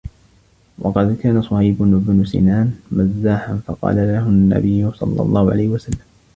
[0.79, 5.99] وَقَدْ كَانَ صُهَيْبُ بْنُ سِنَانٍ مَزَّاحًا فَقَالَ لَهُ النَّبِيُّ صَلَّى اللَّهُ عَلَيْهِ وَسَلَّمَ